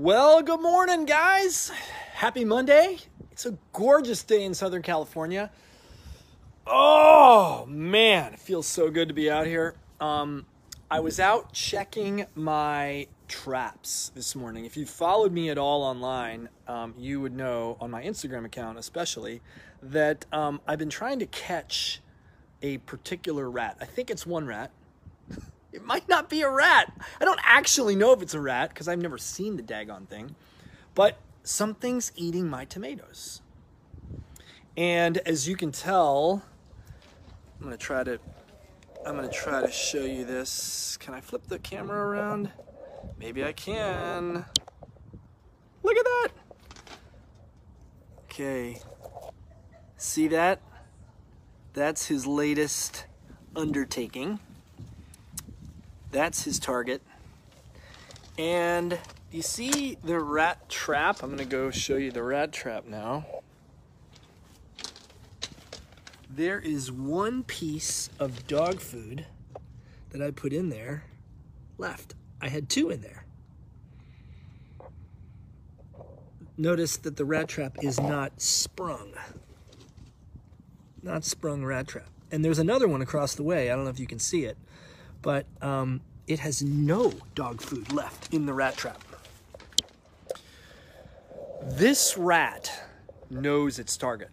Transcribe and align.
Well, 0.00 0.42
good 0.42 0.60
morning, 0.60 1.06
guys. 1.06 1.72
Happy 2.12 2.44
Monday. 2.44 2.98
It's 3.32 3.46
a 3.46 3.58
gorgeous 3.72 4.22
day 4.22 4.44
in 4.44 4.54
Southern 4.54 4.80
California. 4.80 5.50
Oh, 6.68 7.66
man, 7.66 8.32
it 8.32 8.38
feels 8.38 8.68
so 8.68 8.92
good 8.92 9.08
to 9.08 9.14
be 9.14 9.28
out 9.28 9.48
here. 9.48 9.74
Um, 9.98 10.46
I 10.88 11.00
was 11.00 11.18
out 11.18 11.52
checking 11.52 12.26
my 12.36 13.08
traps 13.26 14.12
this 14.14 14.36
morning. 14.36 14.66
If 14.66 14.76
you 14.76 14.86
followed 14.86 15.32
me 15.32 15.50
at 15.50 15.58
all 15.58 15.82
online, 15.82 16.48
um, 16.68 16.94
you 16.96 17.20
would 17.20 17.34
know 17.34 17.76
on 17.80 17.90
my 17.90 18.04
Instagram 18.04 18.44
account, 18.44 18.78
especially, 18.78 19.42
that 19.82 20.26
um, 20.30 20.60
I've 20.68 20.78
been 20.78 20.90
trying 20.90 21.18
to 21.18 21.26
catch 21.26 22.00
a 22.62 22.78
particular 22.78 23.50
rat. 23.50 23.76
I 23.80 23.84
think 23.84 24.10
it's 24.10 24.24
one 24.24 24.46
rat. 24.46 24.70
It 25.72 25.84
might 25.84 26.08
not 26.08 26.30
be 26.30 26.42
a 26.42 26.50
rat. 26.50 26.92
I 27.20 27.24
don't 27.24 27.40
actually 27.42 27.94
know 27.94 28.12
if 28.12 28.22
it's 28.22 28.34
a 28.34 28.40
rat 28.40 28.70
because 28.70 28.88
I've 28.88 29.02
never 29.02 29.18
seen 29.18 29.56
the 29.56 29.62
daggone 29.62 30.08
thing. 30.08 30.34
But 30.94 31.18
something's 31.42 32.12
eating 32.16 32.48
my 32.48 32.64
tomatoes. 32.64 33.42
And 34.76 35.18
as 35.18 35.48
you 35.48 35.56
can 35.56 35.72
tell, 35.72 36.42
I'm 37.60 37.70
to 37.70 37.76
try 37.76 38.04
to 38.04 38.18
I'm 39.06 39.20
to 39.20 39.28
try 39.28 39.62
to 39.62 39.70
show 39.70 40.04
you 40.04 40.24
this. 40.24 40.96
Can 40.98 41.14
I 41.14 41.20
flip 41.20 41.46
the 41.46 41.58
camera 41.58 41.98
around? 41.98 42.50
Maybe 43.18 43.44
I 43.44 43.52
can. 43.52 44.44
Look 45.82 45.96
at 45.96 46.04
that. 46.04 46.28
Okay. 48.24 48.80
See 49.96 50.28
that? 50.28 50.60
That's 51.72 52.06
his 52.06 52.26
latest 52.26 53.06
undertaking. 53.56 54.40
That's 56.10 56.44
his 56.44 56.58
target. 56.58 57.02
And 58.38 58.98
you 59.30 59.42
see 59.42 59.98
the 60.02 60.18
rat 60.18 60.68
trap? 60.68 61.22
I'm 61.22 61.30
gonna 61.30 61.44
go 61.44 61.70
show 61.70 61.96
you 61.96 62.10
the 62.10 62.22
rat 62.22 62.52
trap 62.52 62.86
now. 62.86 63.26
There 66.30 66.60
is 66.60 66.90
one 66.92 67.42
piece 67.42 68.10
of 68.18 68.46
dog 68.46 68.80
food 68.80 69.26
that 70.10 70.22
I 70.22 70.30
put 70.30 70.52
in 70.52 70.68
there 70.68 71.04
left. 71.76 72.14
I 72.40 72.48
had 72.48 72.68
two 72.68 72.90
in 72.90 73.02
there. 73.02 73.24
Notice 76.56 76.96
that 76.98 77.16
the 77.16 77.24
rat 77.24 77.48
trap 77.48 77.76
is 77.82 78.00
not 78.00 78.40
sprung. 78.40 79.12
Not 81.02 81.24
sprung 81.24 81.64
rat 81.64 81.88
trap. 81.88 82.08
And 82.30 82.44
there's 82.44 82.58
another 82.58 82.88
one 82.88 83.02
across 83.02 83.34
the 83.34 83.42
way. 83.42 83.70
I 83.70 83.74
don't 83.74 83.84
know 83.84 83.90
if 83.90 84.00
you 84.00 84.06
can 84.06 84.18
see 84.18 84.44
it 84.44 84.56
but 85.22 85.46
um, 85.62 86.00
it 86.26 86.40
has 86.40 86.62
no 86.62 87.12
dog 87.34 87.60
food 87.60 87.92
left 87.92 88.32
in 88.32 88.46
the 88.46 88.52
rat 88.52 88.76
trap. 88.76 89.02
This 91.62 92.16
rat 92.16 92.70
knows 93.30 93.78
its 93.78 93.96
target. 93.96 94.30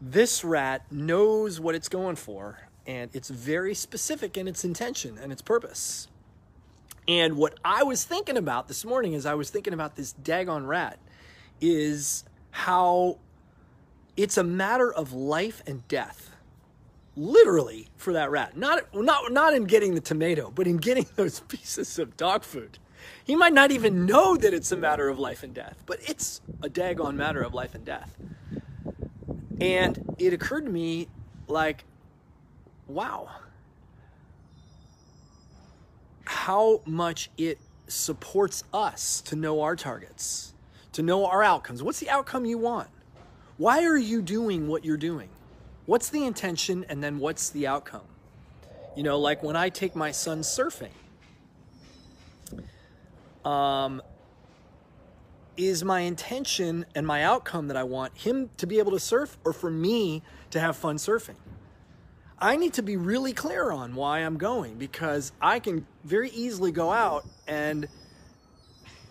This 0.00 0.44
rat 0.44 0.84
knows 0.90 1.60
what 1.60 1.74
it's 1.74 1.88
going 1.88 2.16
for, 2.16 2.58
and 2.86 3.10
it's 3.12 3.28
very 3.28 3.74
specific 3.74 4.36
in 4.36 4.48
its 4.48 4.64
intention 4.64 5.18
and 5.18 5.32
its 5.32 5.42
purpose. 5.42 6.08
And 7.08 7.36
what 7.36 7.58
I 7.64 7.82
was 7.82 8.04
thinking 8.04 8.36
about 8.36 8.68
this 8.68 8.84
morning 8.84 9.14
as 9.14 9.26
I 9.26 9.34
was 9.34 9.50
thinking 9.50 9.72
about 9.72 9.96
this 9.96 10.14
daggone 10.22 10.66
rat 10.66 10.98
is 11.60 12.24
how 12.50 13.18
it's 14.16 14.36
a 14.36 14.44
matter 14.44 14.92
of 14.92 15.12
life 15.12 15.62
and 15.66 15.86
death 15.88 16.35
literally 17.16 17.88
for 17.96 18.12
that 18.12 18.30
rat. 18.30 18.56
Not 18.56 18.94
not 18.94 19.32
not 19.32 19.54
in 19.54 19.64
getting 19.64 19.94
the 19.94 20.00
tomato, 20.00 20.50
but 20.54 20.66
in 20.66 20.76
getting 20.76 21.06
those 21.16 21.40
pieces 21.40 21.98
of 21.98 22.16
dog 22.16 22.44
food. 22.44 22.78
He 23.24 23.36
might 23.36 23.52
not 23.52 23.70
even 23.70 24.06
know 24.06 24.36
that 24.36 24.52
it's 24.54 24.72
a 24.72 24.76
matter 24.76 25.08
of 25.08 25.18
life 25.18 25.42
and 25.42 25.54
death, 25.54 25.82
but 25.86 25.98
it's 26.02 26.40
a 26.62 26.68
daggone 26.68 27.14
matter 27.14 27.42
of 27.42 27.54
life 27.54 27.74
and 27.74 27.84
death. 27.84 28.16
And 29.60 30.14
it 30.18 30.32
occurred 30.32 30.66
to 30.66 30.70
me 30.70 31.08
like, 31.48 31.84
wow, 32.88 33.28
how 36.24 36.82
much 36.84 37.30
it 37.36 37.58
supports 37.88 38.64
us 38.72 39.20
to 39.22 39.36
know 39.36 39.62
our 39.62 39.76
targets, 39.76 40.54
to 40.92 41.02
know 41.02 41.26
our 41.26 41.42
outcomes. 41.42 41.82
What's 41.82 42.00
the 42.00 42.10
outcome 42.10 42.44
you 42.44 42.58
want? 42.58 42.88
Why 43.56 43.84
are 43.84 43.96
you 43.96 44.22
doing 44.22 44.68
what 44.68 44.84
you're 44.84 44.96
doing? 44.96 45.28
What's 45.86 46.08
the 46.08 46.24
intention 46.24 46.84
and 46.88 47.02
then 47.02 47.20
what's 47.20 47.50
the 47.50 47.68
outcome? 47.68 48.02
You 48.96 49.04
know, 49.04 49.18
like 49.18 49.42
when 49.42 49.54
I 49.54 49.68
take 49.68 49.94
my 49.94 50.10
son 50.10 50.40
surfing, 50.40 50.90
um, 53.44 54.02
is 55.56 55.84
my 55.84 56.00
intention 56.00 56.86
and 56.96 57.06
my 57.06 57.22
outcome 57.22 57.68
that 57.68 57.76
I 57.76 57.84
want 57.84 58.18
him 58.18 58.50
to 58.56 58.66
be 58.66 58.80
able 58.80 58.90
to 58.92 58.98
surf 58.98 59.38
or 59.44 59.52
for 59.52 59.70
me 59.70 60.22
to 60.50 60.58
have 60.58 60.76
fun 60.76 60.96
surfing? 60.96 61.36
I 62.38 62.56
need 62.56 62.74
to 62.74 62.82
be 62.82 62.96
really 62.96 63.32
clear 63.32 63.70
on 63.70 63.94
why 63.94 64.18
I'm 64.18 64.36
going 64.38 64.74
because 64.74 65.32
I 65.40 65.60
can 65.60 65.86
very 66.04 66.30
easily 66.30 66.72
go 66.72 66.90
out 66.90 67.24
and 67.46 67.86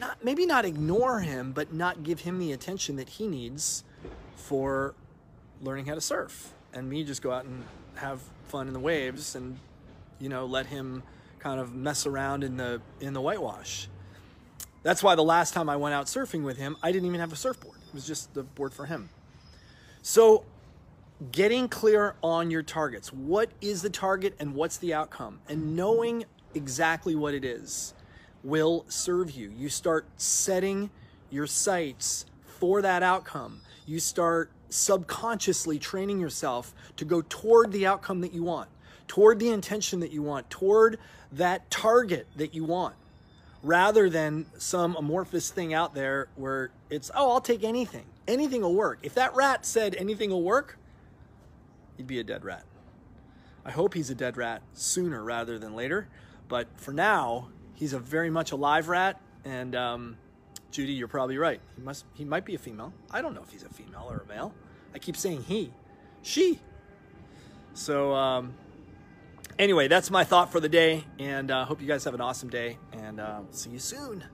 not 0.00 0.24
maybe 0.24 0.46
not 0.46 0.64
ignore 0.64 1.20
him, 1.20 1.52
but 1.52 1.72
not 1.72 2.02
give 2.02 2.20
him 2.20 2.38
the 2.38 2.50
attention 2.50 2.96
that 2.96 3.10
he 3.10 3.28
needs 3.28 3.84
for 4.34 4.94
learning 5.60 5.86
how 5.86 5.94
to 5.94 6.00
surf 6.00 6.54
and 6.72 6.88
me 6.88 7.04
just 7.04 7.22
go 7.22 7.32
out 7.32 7.44
and 7.44 7.64
have 7.96 8.20
fun 8.48 8.66
in 8.66 8.72
the 8.72 8.80
waves 8.80 9.34
and 9.34 9.58
you 10.18 10.28
know 10.28 10.46
let 10.46 10.66
him 10.66 11.02
kind 11.38 11.60
of 11.60 11.74
mess 11.74 12.06
around 12.06 12.44
in 12.44 12.56
the 12.56 12.80
in 13.00 13.12
the 13.12 13.20
whitewash. 13.20 13.88
That's 14.82 15.02
why 15.02 15.14
the 15.14 15.24
last 15.24 15.54
time 15.54 15.68
I 15.68 15.76
went 15.76 15.94
out 15.94 16.06
surfing 16.06 16.42
with 16.42 16.56
him, 16.56 16.76
I 16.82 16.90
didn't 16.90 17.06
even 17.06 17.20
have 17.20 17.32
a 17.32 17.36
surfboard. 17.36 17.78
It 17.88 17.94
was 17.94 18.06
just 18.06 18.34
the 18.34 18.42
board 18.42 18.74
for 18.74 18.86
him. 18.86 19.10
So 20.02 20.44
getting 21.30 21.68
clear 21.68 22.16
on 22.22 22.50
your 22.50 22.62
targets. 22.62 23.12
What 23.12 23.50
is 23.60 23.82
the 23.82 23.90
target 23.90 24.34
and 24.40 24.54
what's 24.54 24.78
the 24.78 24.92
outcome? 24.92 25.40
And 25.48 25.76
knowing 25.76 26.24
exactly 26.54 27.14
what 27.14 27.34
it 27.34 27.44
is 27.44 27.94
will 28.42 28.84
serve 28.88 29.30
you. 29.30 29.52
You 29.56 29.68
start 29.68 30.06
setting 30.16 30.90
your 31.30 31.46
sights 31.46 32.26
for 32.58 32.82
that 32.82 33.02
outcome. 33.02 33.60
You 33.86 34.00
start 34.00 34.50
subconsciously 34.72 35.78
training 35.78 36.18
yourself 36.18 36.74
to 36.96 37.04
go 37.04 37.22
toward 37.28 37.72
the 37.72 37.86
outcome 37.86 38.20
that 38.20 38.32
you 38.32 38.42
want, 38.42 38.68
toward 39.06 39.38
the 39.38 39.50
intention 39.50 40.00
that 40.00 40.10
you 40.10 40.22
want, 40.22 40.48
toward 40.50 40.98
that 41.30 41.70
target 41.70 42.26
that 42.36 42.54
you 42.54 42.64
want, 42.64 42.94
rather 43.62 44.10
than 44.10 44.46
some 44.58 44.96
amorphous 44.96 45.50
thing 45.50 45.72
out 45.72 45.94
there 45.94 46.28
where 46.36 46.70
it's, 46.90 47.10
oh, 47.14 47.32
I'll 47.32 47.40
take 47.40 47.64
anything. 47.64 48.04
Anything 48.26 48.62
will 48.62 48.74
work. 48.74 48.98
If 49.02 49.14
that 49.14 49.34
rat 49.34 49.66
said 49.66 49.94
anything 49.96 50.30
will 50.30 50.42
work, 50.42 50.78
he'd 51.96 52.06
be 52.06 52.20
a 52.20 52.24
dead 52.24 52.44
rat. 52.44 52.64
I 53.64 53.70
hope 53.70 53.94
he's 53.94 54.10
a 54.10 54.14
dead 54.14 54.36
rat 54.36 54.62
sooner 54.72 55.22
rather 55.22 55.58
than 55.58 55.74
later. 55.74 56.08
But 56.48 56.68
for 56.76 56.92
now, 56.92 57.48
he's 57.74 57.92
a 57.92 57.98
very 57.98 58.30
much 58.30 58.52
alive 58.52 58.88
rat, 58.88 59.20
and 59.44 59.74
um, 59.74 60.16
Judy, 60.72 60.94
you're 60.94 61.06
probably 61.06 61.38
right. 61.38 61.60
He 61.76 61.82
must 61.82 62.04
he 62.14 62.24
might 62.24 62.44
be 62.44 62.54
a 62.54 62.58
female. 62.58 62.92
I 63.10 63.22
don't 63.22 63.34
know 63.34 63.42
if 63.42 63.50
he's 63.50 63.62
a 63.62 63.68
female 63.68 64.06
or 64.08 64.24
a 64.24 64.26
male. 64.26 64.52
I 64.94 64.98
keep 64.98 65.16
saying 65.16 65.44
he. 65.44 65.72
She. 66.22 66.58
So 67.74 68.14
um, 68.14 68.54
anyway, 69.58 69.86
that's 69.88 70.10
my 70.10 70.24
thought 70.24 70.50
for 70.50 70.60
the 70.60 70.68
day, 70.68 71.04
and 71.18 71.50
uh, 71.50 71.64
hope 71.66 71.80
you 71.80 71.86
guys 71.86 72.04
have 72.04 72.14
an 72.14 72.20
awesome 72.20 72.48
day, 72.48 72.78
and 72.92 73.20
uh, 73.20 73.40
see 73.50 73.70
you 73.70 73.78
soon. 73.78 74.24